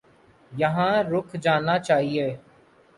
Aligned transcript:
یہاں 0.51 0.95
رک 1.03 1.27
جانا 1.43 1.75
چاہیے۔ 1.79 2.27